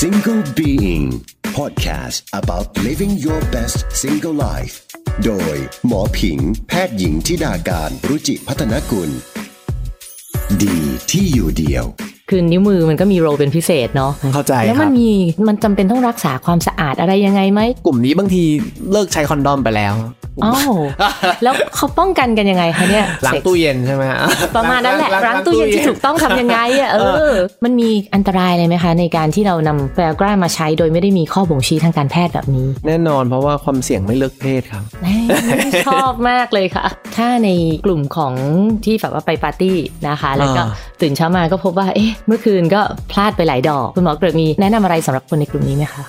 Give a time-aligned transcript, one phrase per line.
[0.00, 1.06] Single Being
[1.58, 4.74] Podcast about living your best single life
[5.24, 6.38] โดยหมอผิง
[6.68, 9.10] แพทย์หญิงทิดาการรุจิพัฒนกุล
[10.62, 10.78] ดี
[11.10, 11.84] ที่อยู่เดียว
[12.30, 15.10] คือนิ้วมือมันก็มีโรลเป็นพิเศษเนาะเข้าใจแล้วคมัรันบมี
[15.48, 18.42] มันจำเป็นต้องรักษาความสะอาดอะไรยังไงไหมกลุ่มนี้บางที
[18.92, 19.94] เลิกใช้คอนดอมไปแล้ว
[20.44, 20.72] อ้าว
[21.42, 24.20] แล้วเขาป้องกันกันยังไงคะเนี่ยล้างเซ็กซ์ตู้เย็นใช่ไหมฮะ
[24.56, 26.98] ประมาณนั้นแหละล้างตู้เย็นที่ถูกต้องทำยังไงอะเอ
[27.28, 27.30] อ
[27.64, 35.06] มันมีอันตรายเลยไหมคะ ในการที่เรานำแฟลกรามาใช้โดยไม่ได้มีข้อบ่งชี้ทางการแพทย์แบบนี้ แน่นอนเพราะว่าความเสี่ยงไม่เลือกเพศครับแหม
[35.86, 36.84] ชอบมากเลยค่ะ
[37.16, 37.48] ถ้าใน
[37.84, 38.34] กลุ่มของ
[38.84, 39.76] ที่แบบว่าไปปาร์ตี้
[40.08, 40.68] นะคะ แล้วก็อ่า
[41.00, 42.80] ตื่นเช้ามาก็พบว่าเอ๊ะเมื่อคืนก็
[43.12, 46.04] พลาดไปหลายดอก คุณหมอเกริกมีแนะนำอะไรสำหรับคนในกลุ่มนี้ไหมคะ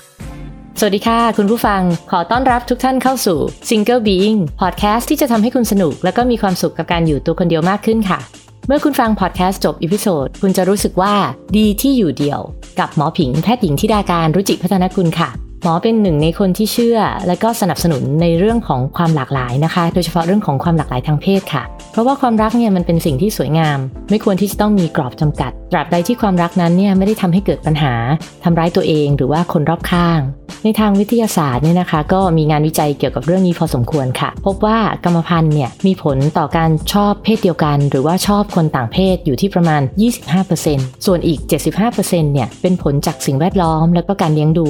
[0.78, 8.18] สวัสดีค่ะ คุณผู้ฟังขอต้อนรับทุกท่านเข้าสู่ Single Being Podcast ที่จะทำให้คุณสนุก และก็มีความสุขกับการอยู่ตัวคนเดียวมากขึ้นค่ะ
[8.66, 11.14] เมื่อคุณฟังพอดแคสต์จบ episode คุณจะรู้สึกว่า
[11.56, 12.40] ดีที่อยู่เดียว
[12.78, 15.30] กับหมอผิงแพทย์หญิงทิดาการรุจิพัฒนกุลค่ะ
[15.64, 23.78] หมอเป็นหนึ่งในคนที่เชื่อ และก็สนับสนุนในเรื่องของความหลากหลายนะคะ โดยเฉพาะเรื่องของความหลากหลายทางเพศค่ะ เพราะว่าความรักเนี่ยมันเป็นสิ่งที่สวยงาม
[24.10, 27.94] ไม่ควรที่จะต้องมีกรอบจำกัด ตราบใดที่ความรักนั้นเนี่ยไม่ได้ทำให้เกิดปัญหา
[28.44, 30.20] ทำร้ายตัวเองหรือว่าคนรอบข้าง
[30.64, 39.82] ในทางวิทยาศาสตร์เนี่ยนะคะ ก็มีงานวิจัยเกี่ยวกับเรื่องนี้พอสมควรค่ะ พบว่ากรรมพันธุ์เนี่ยมีผลต่อการชอบเพศเดียวกัน หรือว่าชอบคนต่างเพศอยู่ที่ประมาณ
[40.42, 41.38] 25%ส่วนอีก
[41.86, 44.68] 75%เนี่ยเป็นผลจากสิ่งแวดล้อมแล้วก็การเลี้ยงดู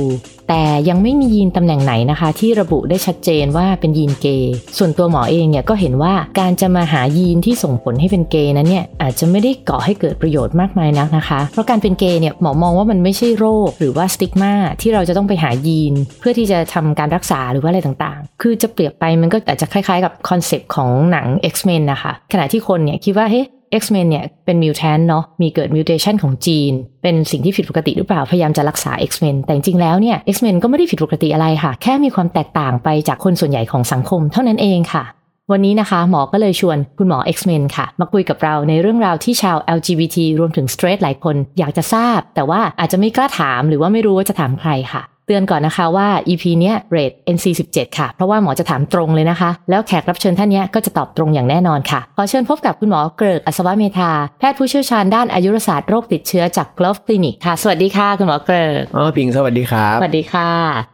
[0.48, 23.42] แต่ยังไม่มียีนตำแหน่งไหนนะคะ ที่ระบุได้ชัดเจนว่าเป็นยีนเกย์ส่วนตัวหมอเองเนี่ยก็เห็นว่าการจะมาหายีนที่ส่งผลให้เป็นเกย์นั้นเนี่ยอาจจะไม่ได้ก่อให้เกิดประโยชน์มากมายนักนะคะ เพราะการเป็นเกย์เนี่ยหมอมองว่ามันไม่ใช่โรค หรือว่าสติ๊กมาที่เราจะต้องไปหายีน เพื่อที่จะทำการรักษาหรือว่าอะไรต่างๆ คือจะเปรียบไปมันก็อาจจะคล้ายๆ กับ concept ของหนัง X-Men นะคะ ขณะที่คนเนี่ยคิดว่าเฮ้
[23.82, 35.04] X-Men เนี่ยเป็น mutant เนาะมีเกิด mutation ของจีน เป็นสิ่งที่ผิดปกติหรือเปล่า พยายามจะรักษา X-Men แต่จริงๆแล้วเนี่ย X-Men ก็ไม่ได้ผิดปกติอะไรค่ะ แค่มีความแตกต่างไปจากคนส่วนใหญ่ของสังคมเท่านั้นเองค่ะ
[35.52, 45.02] วันนี้นะคะ หมอก็เลยชวนคุณหมอ X-Men ค่ะ มาคุยกับเราในเรื่องราวที่ชาว LGBT รวมถึง straight หลายคน อยากจะทราบ แต่ว่าอาจจะไม่กล้าถามหรือว่าไม่รู้ว่าจะถามใครค่ะ
[45.32, 59.96] ตือนก่อนนะคะว่า EP เนี้ยเรท NC 17 ค่ะ เพราะว่าหมอจะถามตรงเลยนะคะ แล้วแขกรับเชิญท่านเนี้ยก็จะตอบตรงอย่างแน่นอนค่ะ ขอเชิญพบกับคุณหมอเกริกอัศวเมธา แพทย์ผู้เชี่ยวชาญด้านอายุรศาสตร์โรคติดเชื้อจาก Glove Clinic ค่ะ สวัสดีค่ะ คุณหมอเกริกอ๋อปิงสวัสดีครับ
[60.00, 60.50] สวัสดีค่ะ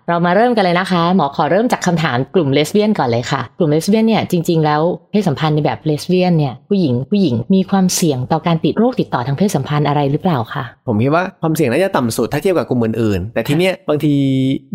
[0.08, 14.14] เรามาเริ่มกันเลยนะคะ หมอขอเริ่มจากคำถามกลุ่มเลสเบี้ยนก่อนเลยค่ะ กลุ่มเลสเบี้ยนเนี่ยจริง ๆ แล้วเพศสัมพันธ์ในแบบเลสเบี้ยนเนี่ยผู้หญิงผู้หญิงมีความเสี่ยงต่อการติดโรคติดต่อทางเพศสัมพันธ์อะไรหรือเปล่าคะผมคิดว่าความเสี่ยงน่าจะต่ำสุดถ้าเทียบกับกลุ่มอื่นๆแต่ทีเนี้ยบางที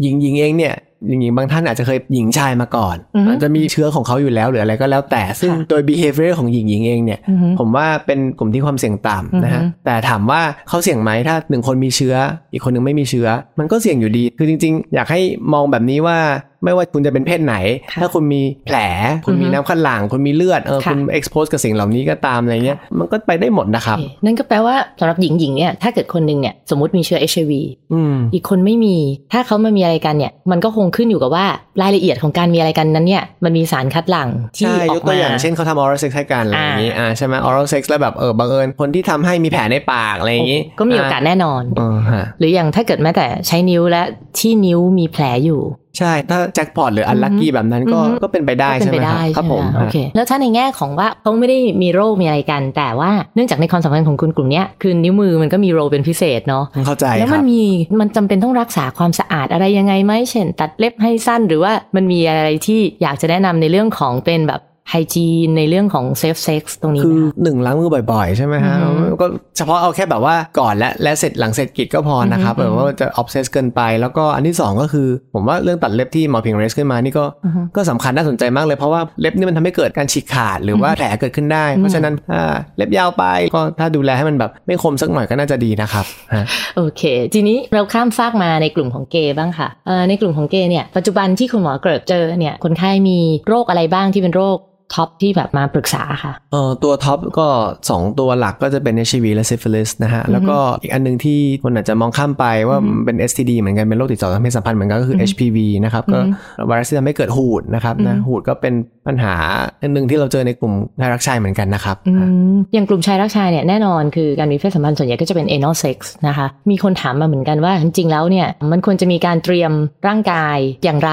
[0.02, 0.76] หญิงหญิงเองเนี่ย
[1.08, 12.16] หญิงหญิงบางท่านอาจจะเคยหญิงชายมาก่อนอือฮึอาจจะมีเชื้อของเขาอยู่แล้วหรืออะไรก็แล้วแต่ ซึ่งค่ะโดย behavior ของหญิงหญิงเองเนี่ยอือฮึผมว่าเป็นกลุ่มที่ความเสี่ยงต่ำนะฮะอือฮึแต่ถามว่าเขาเสี่ยงไหมถ้าหนึ่งคนมีเชื้อ
[12.52, 13.28] อีกคนหนึงไม่มีเชื้อ
[13.60, 15.22] มันก็เสี่ยงอยู่ดี คือจริง ๆ อยากให้
[15.54, 16.18] มองแบบนี้ว่า
[16.64, 17.56] ไม่ว่าคุณจะเป็นเพศไหน
[17.92, 18.78] ค่ะถ้าคุณมีแผล
[19.26, 27.52] คุณมีอือฮึน้ำข้างหลังคุณมีเลือดเออค่ะคุณ expose กับสิ่งเหล่านี้ก็ตามอะไรเงี้ยมันก็ไปได้หมดนะครับโอเคนั่นก็แปลว่าสำหรับหญิงหญิงเนี่ยถ้าเกิดคนหนึ่งเนี่ยสมมติมีเชื้อ HIV
[27.94, 28.98] อืมอีกคนไม่มี
[29.34, 31.46] ถ้าเขามามีอะไรกันเนี่ยมันก็คงขึ้นอยู่กับว่า
[31.82, 44.02] รายละเอียดของการมีอะไรกันนั้นเนี่ยมันมีสารคัดหลั่งที่ใช่อยอกกตัวมาอย่างเช่นเขาทำ oral sex ให้กันอะไรอย่างนี้อ่าใช่ไหม oral sex แล้วแบบเออบังเอิญคนที่ทำให้มีแผลในปากอะไรอย่างนี้ ก็มีโอกาสแน่นอนเออฮะหรืออย่างถ้าเกิดแม้แต่ใช้นิ้วและ
[44.40, 45.62] ที่นิ้วมีแผลอยู่
[46.00, 57.64] ใช่ ถ้าแจ็คพอตหรืออันลัคกี้แบบนั้นก็อือฮึก็เป็นไปได้ก็เป็ใช่นไหไปมครับได้ครับใช่ไหผมมโอเคแล้วถ้าในแง่ของว่าเขาไม่ได้มีโรคมีอะไรกัน แต่ว่าเนื่องจากในความสัมพันธ์ของคุณกลุ่มเนี้ยคือนิ้วมือมันก็มี role เป็นพิเศษเนาะเข้าใจแล้วคมัรันบมี
[58.00, 64.62] มันจำเป็นต้องรักษาความสะอาดอะไรยังไงไหมเช่น ตัดเล็บให้สั้นหรือว่ามันมีอะไรที่อยากจะแนะนำในเรื่องของเป็นแบบ
[64.94, 69.26] hygiene ในเรื่องของ safe sex ตรงนี้คือนะคะหนึ่งล้างมือบ่อยๆ ใช่ไหมฮะอือฮึก็
[69.58, 82.42] เฉพาะเอาแค่แบบว่าก่อนและและเสร็จหลังเสร็จกิจก็พอนะครับอือฮึแบบว่าจะ obsess เกินไป แล้วก็อันที่สองก็คือ ผมว่าเรื่องตัดเล็บที่หมอพิง raise ขึ้นมานี่ก็อือฮึก็สำคัญน่าสนใจมากเลยเพราะว่าเล็บนี่มันทำให้เกิดการฉีกขาดหรือว่าแผลเกิดขึ้นได้ เพราะฉะนั้นถ้า
[82.78, 83.24] เล็บยาวไป
[83.56, 86.46] ก็ถ้าดูแลให้มันแบบไม่คมสักหน่อยก็น่าจะดีนะครับฮะ
[86.78, 87.02] โอเค
[87.34, 94.58] ทีนี้เราข้ามฟากมาในกลุ่มของเกย์บ้างค่ะเอ่อในกลุ่มของเกย์เนี่ยปัจจุบันที่คุณหมอเกิดเจอเนี่ยคนไข้มีโรคอะไรบ้างที่เป็นโรค
[94.94, 97.48] top ที่แบบมาปรึกษาค่ะเอ่อตัว top ก็
[97.84, 108.74] 2 ตัวหลักก็จะเป็น HIV และ syphilis นะฮะ แล้วก็อีกอันหนึงที่คนอาจจะมองข้ามไปว่าอือฮึมันเป็น STD เหมือนกัน เป็นโรคติดต่อทางเพศสัมพันธ์เหมือนกันก็คือออฮึ HPV นะครับ ก็อือไวรัสที่ทำให้เกิดหูดนะครับนะอือฮึหูดก็เป็น
[109.08, 109.36] ปัญหา
[109.82, 112.14] อันหนึ่งที่เราเจอในกลุ่มชายรักชายเหมือนกันนะครับอื
[112.54, 115.98] มอย่างกลุ่มชายรักชายเนี่ยแน่นอนคือการมีเพศสัมพันธ์ส่วนใหญ่ก็จะเป็น anal sex
[116.28, 119.72] นะคะมีคนถามมาเหมือนกันว่าจริงๆแล้วเนี่ยมันควรจะมีการเตรียม
[120.08, 121.12] ร่างกายอย่างไร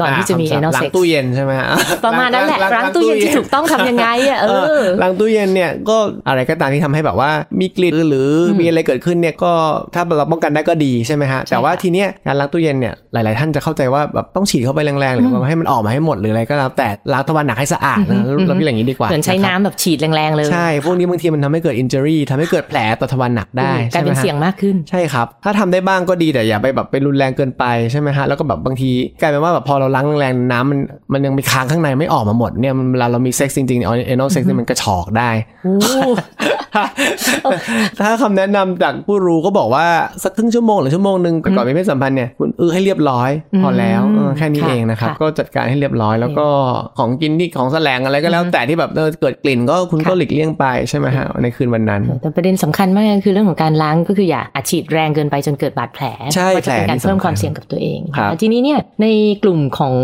[0.00, 1.68] ก่อนที่จะมีา anal ล้าง sex ตู้เย็นใช่ไหมฮะ
[2.04, 4.46] ประมาณนั้นแหละล้างตู้เย็นที่ถูกต้องทำยังไงอะเอ
[4.78, 5.96] อล้างตู้เย็นเนี่ยก็
[6.28, 7.30] อะไรก็ตามที่ทำให้แบบว่า
[7.60, 8.28] มีกลิ่นหรือ
[8.60, 9.52] มีอะไรเกิดขึ้นเนี่ยก็
[9.94, 28.90] ถ้าเราป้องกันได้ก็ดีใช่ไหมฮะแต่ว่าทีเนี้ยการล้างตู้เย็นเนี่ยหลาย ๆ ท่านจะเข้าใจว่าแบบต้องฉีดเข้าไปแรง ๆ หรือว่าให้มันออกมาให้หมดหรืออะไรก็แล้วแต่ล้างทวารหนักให้สะอาดนะเราพี่อย่างนี้ดีกว่าเหมือนใช้น้ำแบบฉีดแรง ๆ เลยใช่พวกนี้บางทีมันทำให้เกิด injury ทำให้เกิดแผลต่อทวารหนักได้กลายเป็นใช่ไหมฮะเสี่ยงมากขึ้นใช่ครับ ถ้าทำได้บ้างก็ดีแต่อย่าไปแบบไปรุนแรงเกินไปใช่ไหมฮะแล้วก็แบบบางที
[29.20, 30.80] กลายเป็นว่าแบบพอเราล้างแรงๆน้ำมัน
[31.12, 35.30] มันยังมีค้างข้างในไม่ออกมาหมดเนี่ยมันเวลาเรามีเซ็กซ์จริงๆเอา anal sex นี่มันกระฉอกได้
[38.00, 39.86] ถ้าคำแนะนำจากผู้รู้ก็บอกว่า
[40.24, 43.30] สักครึ่งชั่วโมงหรือชั่วโมงหนึ่งก่อนมีเพศสัมพันธ์เนี่ยคุณอื้อให้เรียบร้อย
[43.62, 46.46] พอแล้วเออแค่นี้ค่ะเองนะครับค่ะก็จัดการให้เรียบร้อยแล้วก็
[46.98, 59.06] ของกินที่ของแสลงอะไรก็แล้วแต่ที่แบบเออเกิดกลิ่นก็คุณก็หลีกเลี่ยงไปใช่ไหมฮะในคืนวันนั้นแต่ประเด็นสำคัญมากคือเรื่องของการล้างก็คืออย่าอัดฉีดแรงเกินไปจนเกิดบาดแผลใช่ก็จะเป็นการแผลนี่เพิ่มสำคัญความเสี่ยงกับตัวเองครับทีนี้เนี่ยใน
[59.42, 59.94] กลุ่มของ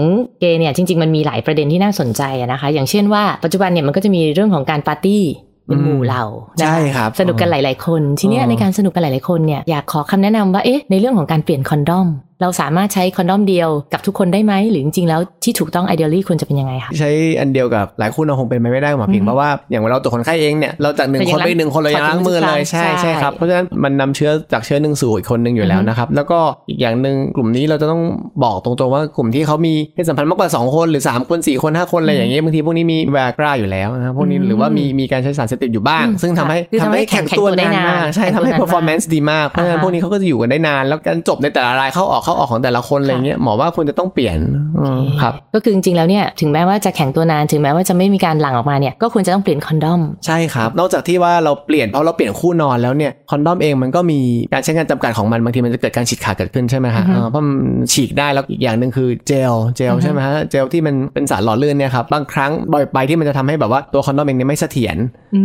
[0.41, 5.23] เกย์เนี่ยจริง ๆ มันมีหลายประเด็นที่น่าสนใจอะนะคะ อย่างเช่นว่าปัจจุบันเนี่ยมันก็จะมีเรื่องของการปาร์ตี้
[5.67, 6.25] เป็นหมู่เหล่า
[6.55, 12.07] นะะใช่ครับ สนุกกันหลาย ๆ คน ทีเนี้ยอ๋อในการสนุกกันหลาย ๆ คนเนี่ยอยากขอคำแนะนำว่าเอ๊ะในเรื่องของการเปลี่ยนคอนดอม
[12.43, 17.11] เราสามารถใช้คอนดอมเดียวกับทุกคนได้ไหมหรือจริงๆแล้วที่ถูกต้อง ideally ควรจะเป็นยังไงคะใช้
[17.41, 26.38] อันเดียวกับหลายคู่เราคงเป็นไปไม่ได้หมอพิงเพราะว่าอย่างเวลาเราตรวจคนไข้เองเนี่ยเราจากหนึ่งก็ยัคงนไปหนึ่งคนเรายังล้างมือเลยใช่ใช่ใช่ใช่ครับเพราะฉะนั้นมันนำเชื้อจากเชื้อหนึ่งสู่อีกคนหนึ่งอยู่แล้วนะครับแล้วก็
[26.69, 28.03] อีกอย่างหนึ่งกลุ่มนี้เราจะต้อง
[28.44, 44.38] บอกตรงๆว่ากลุ่มที่เขามีเพศสัมพันธ์มากกว่า 2 คนหรือ 3 คน 4 คน 5 คนอะไรอย่างเงี้ยบางทีพวกนี้มีแวกราอยู่แล้วนะครับพวกนี้หรือว่ามีมีการใช้สารเสพติดอยู่บ้าง ซึ่งทำให้คือทำทำให้ให้แข็งตัวแข็งตัวได้นานนานมากใช่แข็งทำตัวให้นานมาก performance ดีมากเพราะฉะนั้นอ่าฮะพวกนี้เขาก็จะอยู่กันได้นาน แล้วการจบในแต่ละรายเข้าออกเข้าออกของแต่ละคนอะไรเงี้ยหมอว่าควรจะต้องเปลี่ยน
[44.78, 54.20] อืมครับก็คือจริงๆแล้วเนี่ยถึงแม้ว่าจะแข็งตัวนานถึงแม้ว่าจะไม่มีการหลั่งออกมาเนี่ยก็ควรจะต้องเปลี่ยน condomใช่ครับ นอกจากที่ว่าเราเปลี่ยนเพราะเราเปลี่ยนคู่นอนแล้วเนี่ย condom เองมันก็มี
[54.52, 57.56] การใช้งานจำกัดของมันบางทีมันจะเกิดการฉีกขาดเกิดขึ้นใช่ไหมฮะอือฮึเออเพราะมัน
[57.93, 64.96] ฉีกได้แล้วอีกอย่างหนึ่งคือเจลเจลอือฮึใช่ไหมฮะเจลที่มันเป็นสารหล่อลื่นเนี่ยครับบางครั้งบ่อยไปที่มันจะทำให้แบบว่าตัว condom เองเนี่ยไม่เสถียร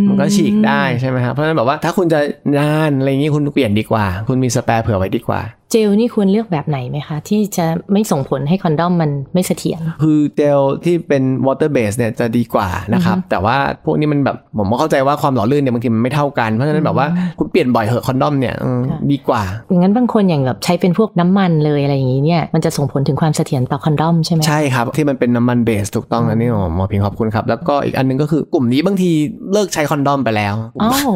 [0.08, 2.20] มันก็ฉีกได้ใช่ไหมฮะเพราะฉะนั้นแบบว่าถ้าคุณจะ
[2.58, 5.42] นานอะไรอย่างงี้คุณเปลี่ยนดีกว่า คุณมี spare เผื่อไว้ดีกว่า
[5.72, 17.08] เจลนี่ควรเลือกแบบไหนไหมคะ ที่จะไม่ส่งผลให้ condom มันไม่เสถียรคือเจลที่เป็น water base เนี่ยจะดีกว่านะครับ แต่ว่าพวกนี้มันแบบผมก็เข้าใจว่าความหล่อลื่นเนี่ยบางทีมันไม่เท่ากันเพราะฉะนั้นแบบว่า
[17.40, 29.12] คุณเปลี่ยนบ่อยเหอะ condom เนี่ยอืมค่ะดีกว่าอย่างนั้นบางคนอย่างแบบใช้เป็นพวกน้ำมันเลยอะไรอย่างนี้เนี่ยมันจะส่งผลถึงความเสถียรต่อ condom ใช่ไหมใช่ครับที่มันเป็นน้ำมัน base ถูกต้องอันนี้หมอหมอพิงขอบคุณครับ แล้วก็อีกอันหนึงก็คือกลุ่มนี้บางที
[29.54, 31.12] เลิกใช้ condom ไปแล้วอ้าว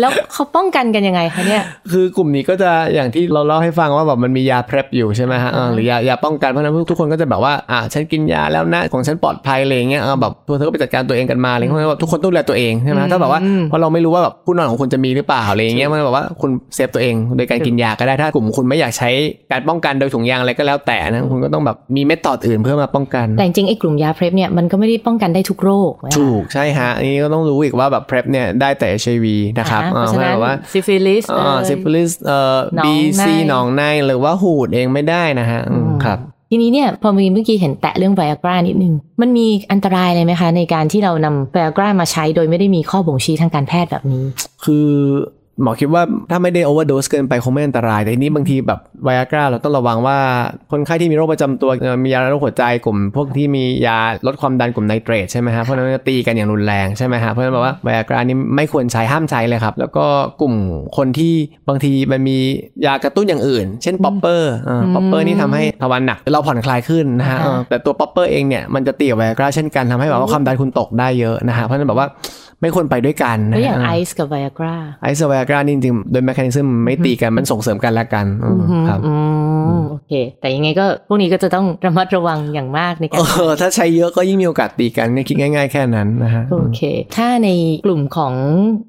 [0.00, 19.10] แล้วเขาป้องกันกันยังไงคะเนี่ยคือกลุ่มนี้ก็จะอย่างที่เราเล่าให้ฟังว่าแบบมันมียา PrEP อยู่ใช่ไหมฮะเออหรือยายาป้องกันเพราะฉะนั้นทุกคนก็จะแบบว่าอ่าฉันกินยาแล้วนะของฉันปลอดภัยอะไรอย่างเงี้ยเออแบบตัวเธอก็ไปจัดการตัวเองกันมาอะไรเงี้ยเพราะฉะนั้นแบบทุกคนต้องดูแลตัวเองใช่ไหมถ้าแบบว่าอืมเพราะเราไม่รู้ว่าแบบคู่นอนของคุณจะมีหรือเปล่าอะไรอย่างเงี้ยมันแบบว่าคุณ save ตัวเองโดยการกินยาก็ได้ถ้ากลุ่มคุณไม่อยากใช้
[19.52, 29.26] การป้องกันโดยถุงยางอะไรก็แล้วแต่นะคุณก็ต้องแบบมี method อื่นเพื่อมาป้องกัน แต่จริงๆไอ้กลุ่มยา PrEP เนี่ยมันก็ไม่ได้ป้องกันได้ทุกโรคนะคะถูกใช่ฮะอันนี้ก็ต้องรู้อีกว่าแบบ PrEP เนี่ยได้แต่ HIV
[29.58, 32.78] นะครับอ่าเพราะฉะเออนั้นแบบว่าซิฟิลิสอ่าซิฟิลิสเอ่อห
[33.52, 36.18] นองบีซีในหนองในหรือว่าหูดเองไม่ได้นะฮะอืมครับ
[36.52, 44.24] ทีนี้เนี่ยพอมีเมื่อกี้เห็นแตะเรื่องไวอ g รานิดนึง มันมีอันตรายอะไรไหมคะ ในการที่เรานำไวอ g รามาใช้โดยไม่ได้มีข้อบ่งชี้ทางการแพทย์แบบนี้
[44.64, 44.88] คือ
[45.62, 50.18] หมอคิดว่าถ้าไม่ได้ overdose เกินไปคงไม่อันตราย แต่ทีนี้บางทีแบบไวอ g ราเราต้องระวังว่า
[50.72, 60.06] คนไข้ที่มีโรคประจำตัวเอ่อมียาโรคหัวใจกลุ่ม พวกที่มียาลดความดันกลุ่มไนเตรตใช่ไหมฮะเพราะฉะนั้นจะตีกันอย่างรุนแรงใช่ไหมฮะเพราะฉะนั้นแบบว่าไวอ g รานี่ไม่ควรใช้ห้ามใช้เลยครับ แล้วก็
[60.40, 60.54] กลุ่ม
[60.96, 61.34] คนที่
[61.68, 62.36] บางทีมันมี
[62.86, 72.08] ยากระตุ้นอย่างอื่น เช่น popper popper นี่ทำให้ทวารหนักเราผ่อนคลายขึ้นนะฮะอ่าฮะเออแต่ตัว popper เองเนี่ยมันจะตีกับไวอ g ราเช่นกันทำให้แบบว่าความดันคุณตกได้เยอะนะฮะเพราะฉะนั้นแบบว่า
[72.60, 79.14] ไม่ควรไปด้วยกันนะแล้วอย่างฮะไอซ์กับไวอ g ราไอซ์ไวอ g รานี่จริงๆโดย mechanism ไม่ตีกันมันส่งเสริมกันและกันอืมครับอื
[79.76, 86.80] มโอเค แต่ยังไงก็พวกนี้ก็จะต้องระมัดระวังอย่างมากในการเออถ้าใช้เยอะก็ยิ่งมีโอกาสตีกันเนี่ยคิดง่าย ๆ แค่นั้นนะฮะโอเค
[87.16, 87.48] ถ้าใน
[87.84, 88.34] กลุ่มของ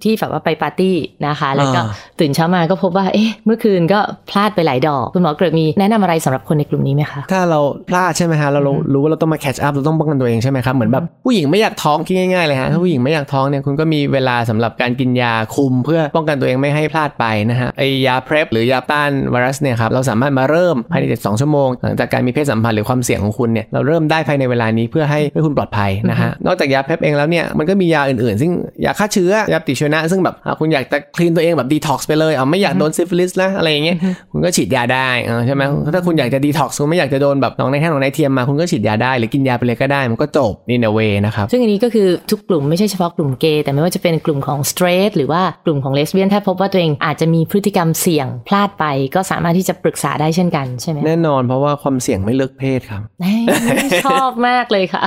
[0.03, 0.95] ที่แบบว่าไปปาร์ตี้
[1.27, 1.85] นะคะ แล้วก็อ่า
[2.19, 3.99] ตื่นเช้ามาก็พบว่าเอ๊ะเมื่อคืนก็
[4.29, 7.59] พลาดไปหลายดอกคุณหมอเกิดมีแนะนำอะไรสำหรับคนในกลุ่มนี้ไหมคะถ้าเรา
[7.89, 28.51] พลาดใช่ไหมฮะเราเรารู้ว่าเราต้องมาแคชอัพเราต้องป้องกันตัวเองใช่ไหมครับเหมือนแบบผู้หญิงไม่อยากท้องคิดง่ายๆเลยฮะถ้าผู้หญิงไม่อยากท้องเนี่ยคุณก็มีเวลาสำหรับการกินยาคุม เพื่อป้องกันตัวเองไม่ให้พลาดไปนะฮะไอยาเพรหรือยาต้านไวรัสเนี่ยครับเราสามารถมาเริ่มภายใน72ชั่วโมง หลังจากการมีเพศสัมพันธ์หรือความเสี่ยงของคุณเนี่ยเราเริ่มได้ภายในเวลานี้เพื่อให้ให้คุณปลอดภัยนะฮะนอกจากยาเพรเองแล้วเนี่ยมันก็มียาอื่นๆ ซึ่ง
[28.86, 33.98] ยาฆ่าเชื้อยาปฏิชีวนะซึ่งแบบคุณอยากจะ clean ตัวเองแบบดีท็อกซ์ไปเลยอะไม่อยากโดนซิฟิลิสนะอะไรอย่างเงี้ย
[34.32, 35.10] คุณก็ฉีดยาได้
[35.48, 35.63] ใช่ไหม
[35.94, 53.43] ถ้าคุณอยากจะดีท็อกซ์คุณไม่อยากจะโดนแบบหนองในแท่งหนองในเทียมมาคุณก็ฉีดยาได้หรือกินยาไปเลยก็ได้มันก็จบนี่นะเวนะครับซึ่งอันนี้ก็คือทุกกลุ่มไม่ใช่เฉพาะกลุ่มเกย์ แต่ไม่ว่าจะเป็นกลุ่มของ straight หรือว่ากลุ่มของเลสเบี้ยนถ้าพบว่าตัวเองอาจจะมีพฤติกรรมเสี่ยงพลาดไป ก็สามารถที่จะปรึกษาได้เช่นกันใช่ไหมแน่นอนเพราะว่าความเสี่ยงไม่เลือกเพศครับเอ้ย
[54.05, 55.03] ชอบมากเลยค่ะ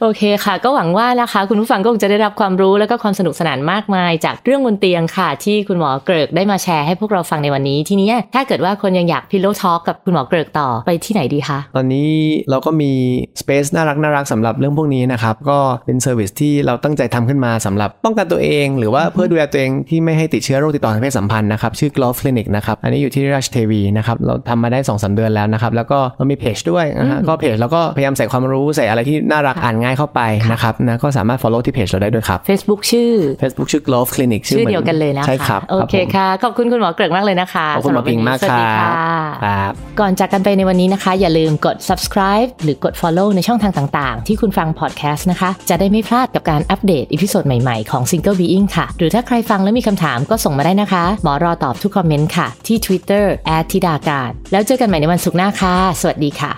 [0.00, 12.10] โอเคค่ะ ก็หวังว่านะคะ คุณผู้ฟังก็คงจะได้รับความรู้แล้วก็ความสนุกสนานมากมาย จากเรื่องบนเตียงค่ะ ที่คุณหมอเกริกได้มาแชร์ให้พวกเราฟังในวันนี้ทีนี้ถ้าเกิดว่าคนยังอยากพิโลทอ l k กับคุณหมอเกริกต่อไปที่ไหนดีคะตอนนี้
[12.50, 12.92] เราก็มี
[13.40, 30.20] space น่ารักน่ารักสำหรับเรื่องพวกนี้นะครับก็เป็น service ที่เราตั้งใจทำขึ้นมาสำหรับป้องกันตัวเอง หรือว่าเพื่อดูแลตัวเองที่ไม่ให้ติดเชื้อโรคติดต่อทางเพศสัมพันธ์นะครับชื่อ Glove Clinic นะครับอันนี้อยู่ที่ราชเทวีนะครับเราทำมาได้2อสเดือนแล้วนะครับแล้วก็เรามีเพจด้วยนะฮะก็เพจเราก็พยายามใส่ความรู้ใส่อะไรที่น่ารักอ่านง่ายเข้าไป
[30.52, 38.92] นะครับนะก็สามารถ follow ที่เพจเราได้ด้วยครับ Facebook ชื่อ Facebook ชื่อ Glove Clinic ชื่อหมืเดียวกันเลยนะคะใช่ครับโอเคครับผมค่ะ ขอบคุณคุณหมอเกริกมากเลยนะคะขอบคุณหมอปิงมากสวัสดีครัค่ะ
[39.30, 48.66] บครับก่อนจากกันไปในวันนี้นะคะ อย่าลืมกด subscribe หรือกด follow ในช่องทางต่าง ๆ ที่คุณฟัง podcast นะคะ จะได้ไม่พลาดกับการอัปเดต episode ใหม่ๆ ของ Single Being
[48.76, 53.24] ค่ะ หรือถ้าใครฟังแล้วมีคำถามก็ส่งมาได้นะคะ หมอรอตอบทุกคอมเมนต์ค่ะ ที่ Twitter
[53.70, 56.52] ธิดาการแล้วเจอกันใหม่ในวันศุกร์หน้าค่ะ สวัสดีค่ะ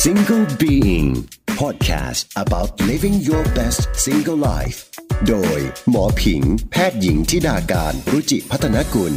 [0.00, 1.08] Single Being
[1.60, 4.78] Podcast about living your best single life
[5.28, 5.58] โดย
[5.90, 9.12] หมอผิง แพทย์หญิงทิดาการรุจิพัฒนกุล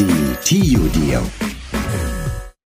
[0.00, 0.14] ดี
[0.48, 1.22] ที่อยู่เดียว